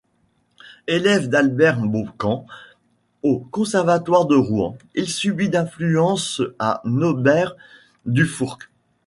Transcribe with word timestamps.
Élève 0.87 1.27
d’Albert 1.29 1.79
Beaucamp 1.79 2.47
au 3.21 3.37
Conservatoire 3.51 4.25
de 4.25 4.33
Rouen, 4.35 4.75
il 4.95 5.07
subit 5.07 5.51
l’influence 5.51 6.39
de 6.39 6.57
Nobert 6.89 7.55
Dufourcq. 8.07 8.63